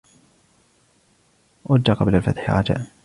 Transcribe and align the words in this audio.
رجّ 1.69 1.91
قبل 1.91 2.15
الفتح 2.15 2.49
رجاءً. 2.51 2.87